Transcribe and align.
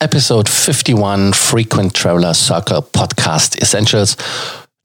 episode 0.00 0.48
51 0.48 1.32
Frequent 1.32 1.94
Traveler 1.94 2.34
Circle 2.34 2.82
Podcast 2.82 3.60
Essentials. 3.60 4.16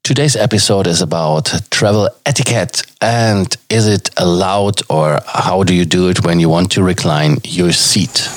Today's 0.04 0.36
episode 0.36 0.88
is 0.88 1.02
about 1.02 1.54
travel 1.70 2.10
etiquette 2.26 2.82
and 3.02 3.56
is 3.70 3.88
it 3.88 4.10
allowed 4.18 4.82
or 4.90 5.20
how 5.28 5.64
do 5.64 5.74
you 5.74 5.86
do 5.86 6.10
it 6.10 6.24
when 6.24 6.40
you 6.40 6.50
want 6.50 6.72
to 6.72 6.84
recline 6.84 7.38
your 7.44 7.72
seat? 7.72 8.28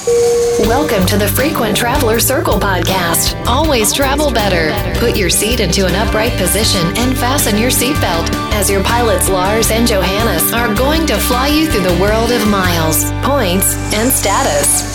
Welcome 0.61 1.07
to 1.07 1.17
the 1.17 1.29
Frequent 1.29 1.77
Traveler 1.77 2.21
Circle 2.21 2.59
podcast. 2.61 3.35
Always 3.47 3.93
travel 3.93 4.31
better. 4.31 4.71
Put 4.99 5.17
your 5.17 5.31
seat 5.31 5.61
into 5.61 5.87
an 5.87 5.95
upright 5.95 6.33
position 6.33 6.87
and 6.99 7.17
fasten 7.17 7.57
your 7.57 7.71
seatbelt 7.71 8.29
as 8.53 8.69
your 8.69 8.85
pilots 8.85 9.29
Lars 9.29 9.71
and 9.71 9.87
Johannes 9.87 10.53
are 10.53 10.75
going 10.75 11.07
to 11.07 11.17
fly 11.17 11.49
you 11.49 11.71
through 11.71 11.85
the 11.85 12.01
world 12.01 12.31
of 12.31 12.47
miles, 12.49 13.11
points, 13.23 13.75
and 13.95 14.13
status. 14.13 14.92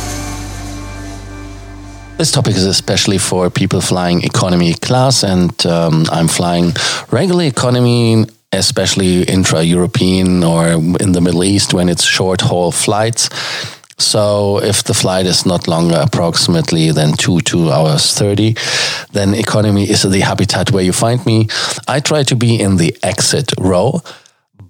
This 2.18 2.31
topic 2.31 2.55
is 2.55 2.65
especially 2.65 3.19
for 3.19 3.51
people 3.51 3.79
flying 3.79 4.23
economy 4.23 4.73
class, 4.73 5.23
and 5.23 5.54
um, 5.68 6.05
I'm 6.11 6.28
flying 6.28 6.73
regular 7.11 7.43
economy, 7.43 8.25
especially 8.51 9.21
intra 9.21 9.61
European 9.61 10.43
or 10.43 10.68
in 11.00 11.11
the 11.11 11.21
Middle 11.21 11.43
East 11.43 11.75
when 11.75 11.89
it's 11.89 12.04
short 12.04 12.42
haul 12.42 12.71
flights. 12.71 13.29
So 14.00 14.57
if 14.64 14.83
the 14.83 14.95
flight 14.95 15.28
is 15.28 15.45
not 15.45 15.68
longer 15.68 16.00
approximately 16.01 16.92
than 16.92 17.14
two, 17.14 17.39
two 17.42 17.71
hours 17.71 18.18
30, 18.18 18.56
then 19.11 19.36
economy 19.36 19.87
is 19.87 20.01
the 20.01 20.21
habitat 20.21 20.71
where 20.71 20.84
you 20.84 20.93
find 20.93 21.23
me. 21.23 21.50
I 21.87 22.00
try 22.00 22.23
to 22.23 22.36
be 22.36 22.59
in 22.59 22.78
the 22.78 22.97
exit 23.04 23.54
row, 23.59 24.01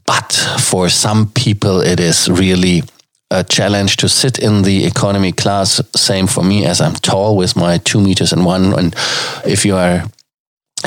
but 0.06 0.34
for 0.60 0.90
some 0.90 1.30
people, 1.32 1.80
it 1.80 2.02
is 2.02 2.30
really 2.30 2.84
a 3.30 3.44
challenge 3.44 3.98
to 3.98 4.10
sit 4.10 4.40
in 4.40 4.62
the 4.64 4.86
economy 4.86 5.32
class. 5.32 5.82
Same 5.96 6.28
for 6.28 6.44
me 6.44 6.66
as 6.66 6.80
I'm 6.80 6.94
tall 6.94 7.36
with 7.36 7.56
my 7.56 7.78
two 7.80 8.02
meters 8.02 8.32
and 8.32 8.46
one. 8.46 8.74
And 8.74 8.96
if 9.46 9.66
you 9.66 9.76
are 9.76 10.04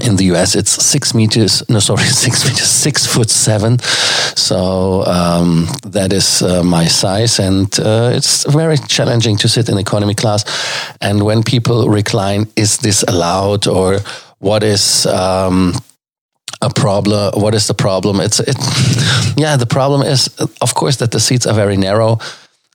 in 0.02 0.16
the 0.16 0.24
US, 0.32 0.54
it's 0.54 0.70
six 0.70 1.14
meters. 1.14 1.62
No, 1.68 1.80
sorry, 1.80 2.04
six 2.04 2.44
meters, 2.44 2.68
six 2.68 3.06
foot 3.06 3.30
seven. 3.30 3.78
So 4.36 5.04
um, 5.04 5.66
that 5.84 6.12
is 6.12 6.42
uh, 6.42 6.62
my 6.62 6.86
size, 6.86 7.38
and 7.38 7.66
uh, 7.80 8.12
it's 8.14 8.44
very 8.44 8.78
challenging 8.78 9.36
to 9.38 9.48
sit 9.48 9.68
in 9.68 9.78
economy 9.78 10.14
class. 10.14 10.44
And 11.00 11.22
when 11.22 11.42
people 11.42 11.88
recline, 11.88 12.46
is 12.56 12.78
this 12.78 13.02
allowed, 13.02 13.66
or 13.66 13.98
what 14.38 14.62
is 14.62 15.06
um, 15.06 15.74
a 16.62 16.70
problem. 16.70 17.40
What 17.40 17.54
is 17.54 17.66
the 17.66 17.74
problem? 17.74 18.20
It's 18.20 18.40
it. 18.40 18.56
Yeah, 19.36 19.56
the 19.56 19.66
problem 19.66 20.02
is, 20.02 20.28
of 20.60 20.74
course, 20.74 20.96
that 20.96 21.12
the 21.12 21.20
seats 21.20 21.46
are 21.46 21.54
very 21.54 21.76
narrow. 21.76 22.18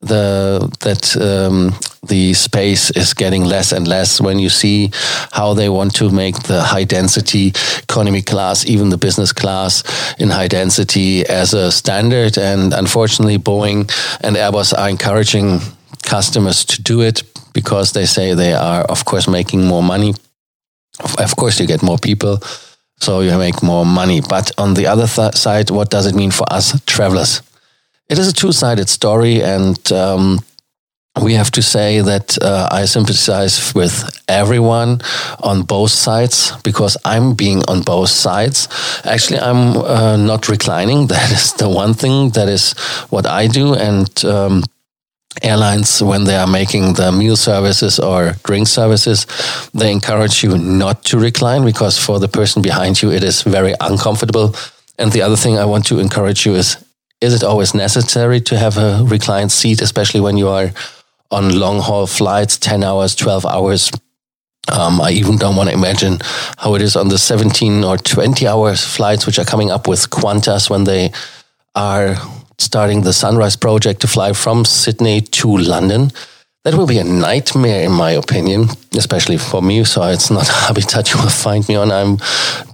The 0.01 0.59
that 0.79 1.15
um, 1.17 1.73
the 2.07 2.33
space 2.33 2.91
is 2.91 3.13
getting 3.13 3.43
less 3.43 3.71
and 3.71 3.87
less 3.87 4.19
when 4.21 4.39
you 4.39 4.49
see 4.49 4.91
how 5.31 5.53
they 5.53 5.69
want 5.69 5.95
to 5.95 6.09
make 6.09 6.43
the 6.43 6.61
high 6.61 6.85
density 6.85 7.53
economy 7.83 8.21
class, 8.21 8.65
even 8.65 8.89
the 8.89 8.97
business 8.97 9.33
class 9.33 9.83
in 10.19 10.29
high 10.29 10.47
density 10.47 11.25
as 11.27 11.53
a 11.53 11.71
standard. 11.71 12.37
And 12.37 12.73
unfortunately, 12.73 13.37
Boeing 13.37 13.89
and 14.21 14.35
Airbus 14.35 14.73
are 14.77 14.89
encouraging 14.89 15.59
customers 16.03 16.65
to 16.65 16.81
do 16.81 17.01
it 17.01 17.23
because 17.53 17.91
they 17.91 18.05
say 18.05 18.33
they 18.33 18.53
are, 18.53 18.83
of 18.83 19.05
course, 19.05 19.27
making 19.27 19.65
more 19.65 19.83
money. 19.83 20.13
Of 21.19 21.35
course, 21.35 21.59
you 21.59 21.67
get 21.67 21.83
more 21.83 21.97
people 21.97 22.39
so 22.97 23.21
you 23.21 23.37
make 23.37 23.61
more 23.61 23.85
money. 23.85 24.21
But 24.21 24.51
on 24.57 24.73
the 24.73 24.87
other 24.87 25.07
th- 25.07 25.35
side, 25.35 25.69
what 25.69 25.89
does 25.89 26.05
it 26.05 26.15
mean 26.15 26.31
for 26.31 26.45
us 26.51 26.79
travelers? 26.85 27.41
It 28.09 28.19
is 28.19 28.27
a 28.27 28.33
two 28.33 28.51
sided 28.51 28.87
story, 28.89 29.41
and 29.41 29.91
um, 29.91 30.39
we 31.21 31.33
have 31.33 31.49
to 31.51 31.61
say 31.61 32.01
that 32.01 32.37
uh, 32.41 32.67
I 32.71 32.85
sympathize 32.85 33.73
with 33.73 34.03
everyone 34.27 35.01
on 35.41 35.63
both 35.63 35.91
sides 35.91 36.51
because 36.63 36.97
I'm 37.05 37.33
being 37.33 37.63
on 37.67 37.81
both 37.81 38.09
sides. 38.09 38.67
Actually, 39.05 39.39
I'm 39.39 39.77
uh, 39.77 40.17
not 40.17 40.49
reclining. 40.49 41.07
That 41.15 41.31
is 41.31 41.53
the 41.53 41.69
one 41.69 41.93
thing 41.93 42.31
that 42.31 42.49
is 42.49 42.73
what 43.09 43.25
I 43.25 43.47
do. 43.47 43.73
And 43.75 44.09
um, 44.25 44.63
airlines 45.41 46.01
when 46.01 46.23
they 46.23 46.35
are 46.35 46.47
making 46.47 46.93
the 46.93 47.11
meal 47.11 47.35
services 47.35 47.99
or 47.99 48.33
drink 48.43 48.67
services 48.67 49.25
they 49.73 49.91
encourage 49.91 50.43
you 50.43 50.57
not 50.57 51.03
to 51.03 51.19
recline 51.19 51.63
because 51.65 51.97
for 51.97 52.19
the 52.19 52.27
person 52.27 52.61
behind 52.61 53.01
you 53.01 53.11
it 53.11 53.23
is 53.23 53.43
very 53.43 53.73
uncomfortable. 53.81 54.55
And 54.97 55.11
the 55.11 55.21
other 55.21 55.35
thing 55.35 55.57
i 55.57 55.65
want 55.65 55.85
to 55.87 55.99
encourage 55.99 56.45
you 56.45 56.55
is 56.55 56.77
is 57.21 57.33
it 57.33 57.43
always 57.43 57.73
necessary 57.73 58.41
to 58.41 58.57
have 58.57 58.77
a 58.77 59.03
reclined 59.05 59.51
seat 59.51 59.81
especially 59.81 60.21
when 60.21 60.37
you 60.37 60.47
are 60.47 60.71
on 61.31 61.57
long 61.59 61.79
haul 61.79 62.07
flights 62.07 62.57
10 62.57 62.83
hours 62.83 63.15
12 63.15 63.45
hours? 63.45 63.91
Um, 64.71 64.99
I 64.99 65.11
even 65.11 65.37
don't 65.37 65.55
want 65.55 65.69
to 65.69 65.75
imagine 65.75 66.19
how 66.57 66.73
it 66.75 66.81
is 66.81 66.95
on 66.95 67.09
the 67.09 67.19
17 67.19 67.83
or 67.83 67.97
20 67.97 68.47
hours 68.47 68.83
flights, 68.83 69.27
which 69.27 69.37
are 69.37 69.45
coming 69.45 69.69
up 69.69 69.87
with 69.87 70.09
Qantas 70.09 70.69
when 70.71 70.85
they 70.85 71.11
are 71.75 72.15
starting 72.65 73.01
the 73.01 73.13
Sunrise 73.13 73.55
project 73.55 74.01
to 74.01 74.07
fly 74.07 74.33
from 74.33 74.65
Sydney 74.65 75.21
to 75.21 75.57
London. 75.57 76.11
That 76.63 76.73
will 76.73 76.87
be 76.87 76.97
a 76.97 77.03
nightmare, 77.03 77.83
in 77.83 77.91
my 77.91 78.11
opinion, 78.11 78.69
especially 78.97 79.37
for 79.37 79.61
me. 79.61 79.83
So 79.83 80.01
it's 80.03 80.31
not 80.31 80.47
habitat 80.67 81.13
you 81.13 81.19
will 81.21 81.29
find 81.29 81.67
me 81.69 81.75
on. 81.75 81.91
I'm 81.91 82.17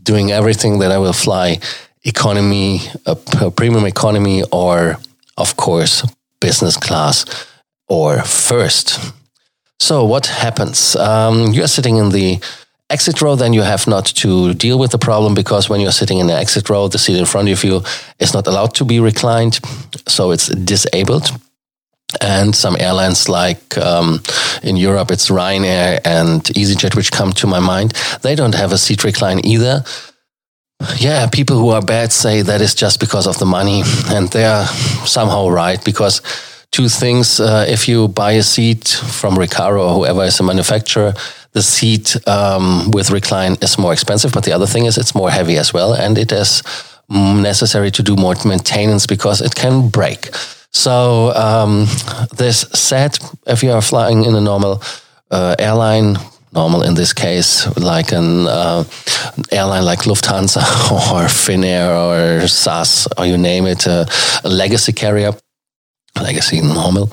doing 0.03 0.31
everything 0.31 0.79
that 0.79 0.91
I 0.91 0.97
will 0.97 1.13
fly 1.13 1.59
economy, 2.03 2.79
a 3.05 3.15
premium 3.51 3.85
economy, 3.85 4.43
or 4.51 4.97
of 5.37 5.57
course, 5.57 6.05
business 6.39 6.77
class 6.77 7.25
or 7.87 8.21
first. 8.21 8.99
So 9.79 10.05
what 10.05 10.27
happens? 10.27 10.95
Um, 10.95 11.53
you're 11.53 11.67
sitting 11.67 11.97
in 11.97 12.09
the 12.09 12.39
exit 12.91 13.21
row, 13.21 13.35
then 13.35 13.53
you 13.53 13.61
have 13.61 13.87
not 13.87 14.05
to 14.05 14.53
deal 14.53 14.77
with 14.77 14.91
the 14.91 14.97
problem 14.97 15.33
because 15.33 15.69
when 15.69 15.81
you're 15.81 15.91
sitting 15.91 16.19
in 16.19 16.27
the 16.27 16.33
exit 16.33 16.69
row, 16.69 16.87
the 16.87 16.97
seat 16.97 17.17
in 17.17 17.25
front 17.25 17.49
of 17.49 17.63
you 17.63 17.81
is 18.19 18.33
not 18.33 18.47
allowed 18.47 18.75
to 18.75 18.85
be 18.85 18.99
reclined. 18.99 19.59
So 20.07 20.31
it's 20.31 20.47
disabled. 20.47 21.29
And 22.19 22.53
some 22.55 22.75
airlines 22.77 23.29
like 23.29 23.77
um, 23.77 24.21
in 24.63 24.75
Europe, 24.75 25.11
it's 25.11 25.29
Ryanair 25.29 26.01
and 26.03 26.41
EasyJet, 26.43 26.95
which 26.95 27.11
come 27.11 27.31
to 27.33 27.47
my 27.47 27.59
mind. 27.59 27.93
They 28.21 28.35
don't 28.35 28.55
have 28.55 28.73
a 28.73 28.77
seat 28.77 29.03
recline 29.03 29.45
either. 29.45 29.83
Yeah, 30.97 31.27
people 31.27 31.57
who 31.57 31.69
are 31.69 31.81
bad 31.81 32.11
say 32.11 32.41
that 32.41 32.59
is 32.59 32.75
just 32.75 32.99
because 32.99 33.27
of 33.27 33.37
the 33.37 33.45
money. 33.45 33.83
And 34.09 34.27
they 34.29 34.45
are 34.45 34.65
somehow 35.05 35.47
right 35.47 35.83
because 35.85 36.21
two 36.71 36.89
things. 36.89 37.39
Uh, 37.39 37.65
if 37.67 37.87
you 37.87 38.07
buy 38.07 38.31
a 38.33 38.43
seat 38.43 38.87
from 38.87 39.35
Recaro 39.35 39.81
or 39.81 39.93
whoever 39.93 40.23
is 40.23 40.39
a 40.39 40.43
manufacturer, 40.43 41.13
the 41.51 41.61
seat 41.61 42.15
um, 42.27 42.91
with 42.91 43.11
recline 43.11 43.57
is 43.61 43.77
more 43.77 43.93
expensive. 43.93 44.31
But 44.31 44.45
the 44.45 44.53
other 44.53 44.67
thing 44.67 44.85
is 44.85 44.97
it's 44.97 45.13
more 45.13 45.29
heavy 45.29 45.57
as 45.57 45.73
well, 45.73 45.93
and 45.93 46.17
it 46.17 46.31
is 46.31 46.63
necessary 47.09 47.91
to 47.91 48.03
do 48.03 48.15
more 48.15 48.35
maintenance 48.45 49.05
because 49.05 49.41
it 49.41 49.53
can 49.53 49.89
break. 49.89 50.29
So 50.71 51.33
um, 51.35 51.87
this 52.37 52.61
said, 52.73 53.17
if 53.45 53.63
you 53.63 53.71
are 53.71 53.81
flying 53.81 54.23
in 54.23 54.35
a 54.35 54.41
normal 54.41 54.81
uh, 55.29 55.55
airline, 55.59 56.15
normal 56.53 56.83
in 56.83 56.93
this 56.93 57.11
case, 57.11 57.67
like 57.77 58.13
an 58.13 58.47
uh, 58.47 58.85
airline 59.51 59.83
like 59.83 59.99
Lufthansa 59.99 60.61
or 61.13 61.27
Finnair 61.27 62.41
or 62.43 62.47
SAS 62.47 63.07
or 63.17 63.25
you 63.25 63.37
name 63.37 63.65
it, 63.65 63.85
uh, 63.85 64.05
a 64.45 64.49
legacy 64.49 64.93
carrier 64.93 65.33
legacy 66.19 66.61
normal, 66.61 67.09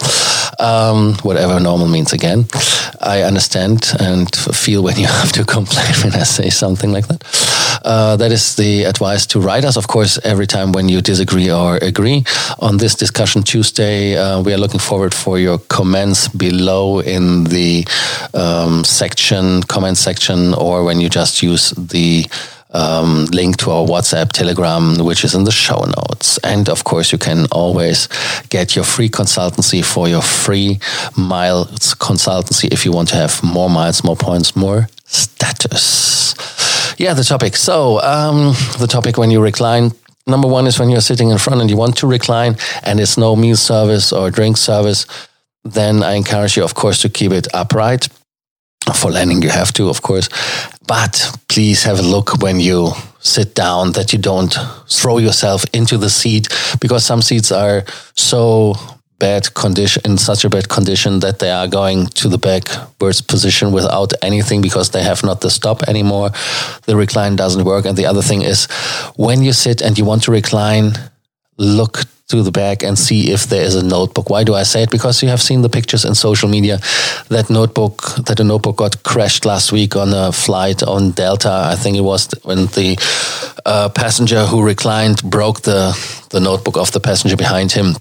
um, 0.58 1.14
whatever 1.22 1.60
normal 1.60 1.88
means 1.88 2.12
again. 2.12 2.46
I 3.00 3.22
understand 3.22 3.94
and 4.00 4.34
feel 4.34 4.82
when 4.82 4.98
you 4.98 5.06
have 5.20 5.32
to 5.32 5.44
complain 5.44 5.92
when 6.02 6.14
I 6.14 6.24
say 6.24 6.50
something 6.50 6.92
like 6.92 7.06
that. 7.08 7.24
Uh, 7.84 8.16
that 8.16 8.32
is 8.32 8.56
the 8.56 8.84
advice 8.84 9.24
to 9.26 9.40
writers 9.40 9.76
of 9.76 9.86
course, 9.86 10.18
every 10.24 10.46
time 10.46 10.72
when 10.72 10.88
you 10.88 11.00
disagree 11.00 11.50
or 11.50 11.76
agree. 11.76 12.24
On 12.58 12.76
this 12.76 12.94
discussion 12.94 13.42
Tuesday, 13.42 14.16
uh, 14.16 14.42
we 14.42 14.52
are 14.52 14.58
looking 14.58 14.80
forward 14.80 15.14
for 15.14 15.38
your 15.38 15.58
comments 15.68 16.28
below 16.28 17.00
in 17.00 17.44
the 17.44 17.86
um, 18.34 18.84
section, 18.84 19.62
comment 19.62 19.96
section, 19.96 20.54
or 20.54 20.84
when 20.84 21.00
you 21.00 21.08
just 21.08 21.42
use 21.42 21.70
the 21.70 22.26
um, 22.70 23.26
link 23.26 23.56
to 23.58 23.70
our 23.70 23.86
WhatsApp, 23.86 24.32
Telegram, 24.32 24.98
which 24.98 25.24
is 25.24 25.34
in 25.34 25.44
the 25.44 25.50
show 25.50 25.78
notes. 25.78 26.38
And 26.38 26.68
of 26.68 26.84
course, 26.84 27.12
you 27.12 27.18
can 27.18 27.46
always 27.52 28.08
get 28.50 28.76
your 28.76 28.84
free 28.84 29.08
consultancy 29.08 29.84
for 29.84 30.08
your 30.08 30.22
free 30.22 30.78
miles 31.16 31.94
consultancy 31.94 32.70
if 32.72 32.84
you 32.84 32.92
want 32.92 33.08
to 33.08 33.16
have 33.16 33.42
more 33.42 33.70
miles, 33.70 34.04
more 34.04 34.16
points, 34.16 34.54
more 34.54 34.88
status. 35.04 36.34
Yeah, 36.98 37.14
the 37.14 37.24
topic. 37.24 37.56
So, 37.56 38.00
um, 38.02 38.54
the 38.78 38.88
topic 38.88 39.16
when 39.16 39.30
you 39.30 39.40
recline. 39.40 39.92
Number 40.26 40.48
one 40.48 40.66
is 40.66 40.78
when 40.78 40.90
you're 40.90 41.00
sitting 41.00 41.30
in 41.30 41.38
front 41.38 41.62
and 41.62 41.70
you 41.70 41.76
want 41.76 41.96
to 41.98 42.06
recline 42.06 42.56
and 42.82 43.00
it's 43.00 43.16
no 43.16 43.34
meal 43.34 43.56
service 43.56 44.12
or 44.12 44.30
drink 44.30 44.58
service, 44.58 45.06
then 45.64 46.02
I 46.02 46.14
encourage 46.14 46.56
you, 46.56 46.64
of 46.64 46.74
course, 46.74 47.00
to 47.02 47.08
keep 47.08 47.32
it 47.32 47.48
upright. 47.54 48.08
For 48.94 49.10
landing, 49.10 49.42
you 49.42 49.50
have 49.50 49.72
to, 49.74 49.88
of 49.88 50.02
course. 50.02 50.28
But 50.86 51.38
please 51.48 51.84
have 51.84 51.98
a 51.98 52.02
look 52.02 52.42
when 52.42 52.60
you 52.60 52.92
sit 53.20 53.54
down 53.54 53.92
that 53.92 54.12
you 54.12 54.18
don't 54.18 54.56
throw 54.88 55.18
yourself 55.18 55.64
into 55.72 55.98
the 55.98 56.08
seat 56.08 56.48
because 56.80 57.04
some 57.04 57.22
seats 57.22 57.52
are 57.52 57.84
so 58.14 58.74
bad 59.18 59.52
condition 59.54 60.00
in 60.04 60.16
such 60.16 60.44
a 60.44 60.48
bad 60.48 60.68
condition 60.68 61.20
that 61.20 61.40
they 61.40 61.50
are 61.50 61.66
going 61.66 62.06
to 62.06 62.28
the 62.28 62.38
backwards 62.38 63.20
position 63.20 63.72
without 63.72 64.12
anything 64.22 64.62
because 64.62 64.90
they 64.90 65.02
have 65.02 65.24
not 65.24 65.40
the 65.40 65.50
stop 65.50 65.82
anymore 65.88 66.30
the 66.86 66.96
recline 66.96 67.34
doesn't 67.34 67.64
work 67.64 67.84
and 67.84 67.96
the 67.96 68.06
other 68.06 68.22
thing 68.22 68.42
is 68.42 68.66
when 69.16 69.42
you 69.42 69.52
sit 69.52 69.82
and 69.82 69.98
you 69.98 70.04
want 70.04 70.22
to 70.22 70.30
recline 70.30 70.92
look 71.56 72.04
to 72.28 72.42
the 72.42 72.52
back 72.52 72.82
and 72.82 72.98
see 72.98 73.30
if 73.32 73.46
there 73.46 73.62
is 73.62 73.74
a 73.74 73.82
notebook. 73.82 74.28
Why 74.28 74.44
do 74.44 74.54
I 74.54 74.62
say 74.62 74.82
it? 74.82 74.90
Because 74.90 75.22
you 75.22 75.30
have 75.30 75.40
seen 75.40 75.62
the 75.62 75.70
pictures 75.70 76.04
in 76.04 76.14
social 76.14 76.48
media 76.48 76.78
that 77.30 77.48
notebook 77.48 78.02
that 78.26 78.38
a 78.38 78.44
notebook 78.44 78.76
got 78.76 79.02
crashed 79.02 79.46
last 79.46 79.72
week 79.72 79.96
on 79.96 80.12
a 80.12 80.30
flight 80.30 80.82
on 80.82 81.12
Delta. 81.12 81.68
I 81.72 81.74
think 81.74 81.96
it 81.96 82.02
was 82.02 82.28
when 82.42 82.66
the 82.66 82.98
uh, 83.64 83.88
passenger 83.88 84.44
who 84.44 84.62
reclined 84.62 85.22
broke 85.22 85.62
the 85.62 85.96
the 86.28 86.40
notebook 86.40 86.76
of 86.76 86.92
the 86.92 87.00
passenger 87.00 87.36
behind 87.36 87.72
him. 87.72 87.96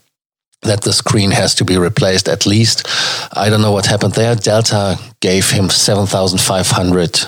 That 0.64 0.82
the 0.82 0.92
screen 0.92 1.32
has 1.32 1.56
to 1.56 1.64
be 1.64 1.78
replaced 1.78 2.28
at 2.28 2.46
least. 2.46 2.88
I 3.32 3.50
don't 3.50 3.62
know 3.62 3.72
what 3.72 3.86
happened 3.86 4.14
there. 4.14 4.36
Delta 4.36 4.98
gave 5.22 5.52
him 5.52 5.70
seven 5.70 6.06
thousand 6.06 6.42
five 6.42 6.68
hundred 6.68 7.28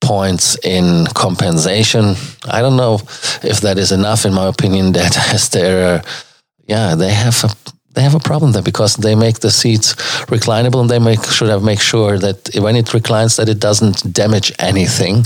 points 0.00 0.56
in 0.64 1.06
compensation. 1.14 2.14
I 2.48 2.62
don't 2.62 2.76
know 2.76 2.94
if 3.42 3.60
that 3.60 3.76
is 3.76 3.92
enough, 3.92 4.24
in 4.24 4.32
my 4.32 4.46
opinion. 4.46 4.92
That 5.00 5.34
as 5.34 5.48
their 5.50 6.02
yeah, 6.70 6.94
they 6.94 7.12
have 7.12 7.44
a 7.44 7.50
they 7.94 8.02
have 8.02 8.14
a 8.14 8.20
problem 8.20 8.52
there 8.52 8.62
because 8.62 8.94
they 8.96 9.16
make 9.16 9.40
the 9.40 9.50
seats 9.50 9.94
reclinable 10.34 10.80
and 10.80 10.88
they 10.88 11.00
make 11.00 11.24
should 11.24 11.48
have 11.48 11.64
make 11.64 11.80
sure 11.80 12.18
that 12.18 12.50
when 12.64 12.76
it 12.76 12.94
reclines 12.94 13.34
that 13.36 13.48
it 13.48 13.58
doesn't 13.58 14.12
damage 14.12 14.52
anything. 14.60 15.24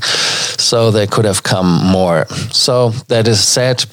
So 0.58 0.91
they 0.91 1.06
could 1.06 1.26
have 1.26 1.43
come 1.43 1.70
more. 1.93 2.26
So 2.50 2.91
that 3.08 3.29
is 3.29 3.41
said. 3.46 3.85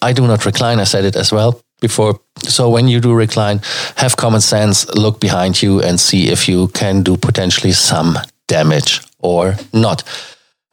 I 0.00 0.12
do 0.12 0.26
not 0.26 0.44
recline. 0.44 0.80
I 0.80 0.84
said 0.84 1.04
it 1.04 1.16
as 1.16 1.32
well 1.32 1.60
before. 1.80 2.20
So 2.48 2.68
when 2.68 2.88
you 2.88 3.00
do 3.00 3.14
recline, 3.14 3.60
have 3.96 4.16
common 4.16 4.40
sense, 4.40 4.86
look 4.94 5.20
behind 5.20 5.62
you 5.62 5.82
and 5.82 5.98
see 5.98 6.30
if 6.32 6.48
you 6.48 6.68
can 6.68 7.02
do 7.02 7.16
potentially 7.16 7.72
some 7.72 8.18
damage 8.48 9.00
or 9.18 9.54
not. 9.72 10.02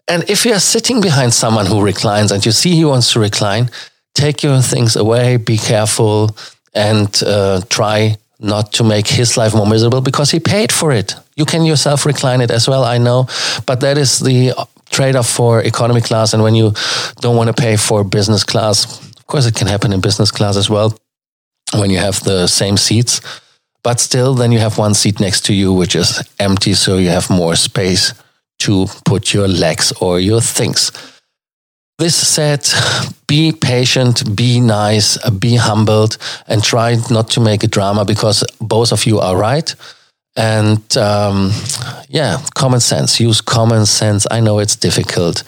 And 0.08 0.30
if 0.30 0.46
you 0.46 0.54
are 0.54 0.60
sitting 0.60 1.02
behind 1.02 1.34
someone 1.34 1.66
who 1.66 1.82
reclines 1.82 2.32
and 2.32 2.46
you 2.46 2.52
see 2.52 2.76
he 2.76 2.86
wants 2.86 3.14
to 3.14 3.20
recline, 3.20 3.70
take 4.14 4.44
your 4.44 4.62
things 4.62 4.96
away, 4.96 5.38
be 5.38 5.58
careful, 5.58 6.36
and 6.74 7.22
uh, 7.26 7.62
try 7.70 8.18
not 8.40 8.74
to 8.74 8.84
make 8.84 9.08
his 9.08 9.38
life 9.38 9.54
more 9.54 9.68
miserable 9.68 10.02
because 10.02 10.32
he 10.32 10.40
paid 10.40 10.72
for 10.72 10.92
it. 10.92 11.16
You 11.36 11.46
can 11.46 11.64
yourself 11.64 12.06
recline 12.06 12.42
it 12.42 12.52
as 12.52 12.68
well, 12.68 12.84
I 12.84 12.98
know, 12.98 13.28
but 13.66 13.82
that 13.82 13.98
is 13.98 14.20
the 14.20 14.54
trade 14.90 15.16
off 15.16 15.30
for 15.30 15.62
economy 15.62 16.02
class. 16.02 16.34
And 16.34 16.44
when 16.44 16.56
you 16.56 16.74
don't 17.22 17.38
want 17.38 17.56
to 17.56 17.62
pay 17.62 17.78
for 17.78 18.04
business 18.04 18.44
class, 18.44 19.00
of 19.18 19.28
course, 19.28 19.46
it 19.46 19.56
can 19.56 19.68
happen 19.68 19.94
in 19.94 20.02
business 20.02 20.32
class 20.32 20.58
as 20.58 20.70
well 20.70 20.98
when 21.74 21.90
you 21.90 22.00
have 22.00 22.24
the 22.24 22.48
same 22.48 22.78
seats. 22.78 23.22
But 23.84 24.00
still, 24.00 24.36
then 24.36 24.52
you 24.52 24.60
have 24.60 24.78
one 24.78 24.94
seat 24.94 25.20
next 25.20 25.46
to 25.46 25.54
you, 25.54 25.74
which 25.74 25.96
is 25.96 26.22
empty, 26.40 26.74
so 26.74 26.98
you 26.98 27.10
have 27.10 27.30
more 27.30 27.56
space 27.56 28.14
to 28.60 28.86
put 29.06 29.34
your 29.34 29.48
legs 29.48 29.92
or 30.02 30.20
your 30.20 30.42
things. 30.42 30.92
This 32.02 32.16
said, 32.16 32.68
be 33.28 33.52
patient, 33.52 34.36
be 34.36 34.60
nice, 34.60 35.20
be 35.30 35.56
humbled, 35.56 36.18
and 36.48 36.64
try 36.64 36.98
not 37.12 37.30
to 37.30 37.40
make 37.40 37.64
a 37.64 37.68
drama 37.68 38.06
because 38.06 38.44
both 38.60 38.92
of 38.92 39.06
you 39.06 39.20
are 39.20 39.38
right. 39.38 39.76
And 40.36 40.82
um, 40.98 41.52
yeah, 42.10 42.42
common 42.56 42.80
sense. 42.80 43.20
Use 43.20 43.40
common 43.40 43.86
sense. 43.86 44.26
I 44.32 44.40
know 44.40 44.58
it's 44.58 44.76
difficult 44.76 45.44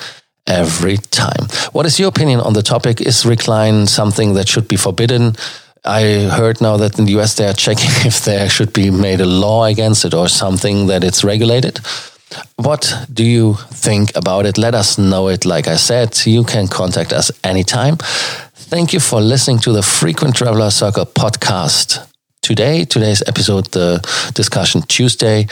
every 0.45 0.97
time. 0.97 1.47
What 1.71 1.87
is 1.87 1.99
your 1.99 2.09
opinion 2.09 2.39
on 2.39 2.53
the 2.53 2.61
topic? 2.61 3.01
Is 3.01 3.25
recline 3.25 3.87
something 3.87 4.35
that 4.35 4.47
should 4.47 4.67
be 4.67 4.77
forbidden? 4.77 5.35
I 5.83 6.29
heard 6.37 6.61
now 6.61 6.77
that 6.77 6.99
in 6.99 7.05
the 7.05 7.19
US 7.19 7.33
they 7.33 7.47
are 7.47 7.53
checking 7.53 7.89
if 8.05 8.25
there 8.25 8.47
should 8.47 8.73
be 8.73 8.91
made 8.91 9.21
a 9.21 9.25
law 9.25 9.65
against 9.65 10.05
it 10.05 10.13
or 10.13 10.27
something 10.27 10.85
that 10.85 11.03
it's 11.03 11.23
regulated. 11.23 11.79
What 12.55 12.93
do 13.11 13.23
you 13.23 13.55
think 13.71 14.15
about 14.15 14.45
it? 14.45 14.57
Let 14.57 14.75
us 14.75 14.97
know 14.97 15.27
it. 15.27 15.45
Like 15.45 15.67
I 15.67 15.75
said, 15.75 16.17
you 16.25 16.43
can 16.43 16.67
contact 16.67 17.13
us 17.13 17.31
anytime. 17.43 17.97
Thank 18.53 18.93
you 18.93 18.99
for 18.99 19.21
listening 19.21 19.59
to 19.59 19.71
the 19.71 19.83
Frequent 19.83 20.35
Traveler 20.35 20.69
Circle 20.69 21.05
podcast. 21.05 22.07
Today, 22.41 22.85
today's 22.85 23.23
episode, 23.27 23.67
the 23.71 23.99
discussion 24.33 24.81
Tuesday, 24.81 25.47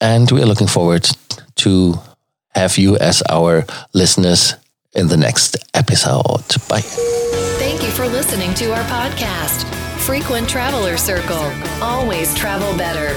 and 0.00 0.30
we 0.30 0.42
are 0.42 0.46
looking 0.46 0.68
forward 0.68 1.08
to 1.56 1.94
have 2.54 2.78
you 2.78 2.96
as 2.98 3.22
our 3.28 3.64
listeners 3.92 4.54
in 4.94 5.08
the 5.08 5.16
next 5.16 5.56
episode. 5.74 6.46
Bye. 6.68 6.82
Thank 7.58 7.82
you 7.82 7.90
for 7.90 8.06
listening 8.06 8.54
to 8.54 8.72
our 8.72 8.84
podcast, 8.84 9.64
Frequent 10.00 10.48
Traveler 10.48 10.96
Circle. 10.96 11.52
Always 11.80 12.34
travel 12.34 12.76
better 12.76 13.16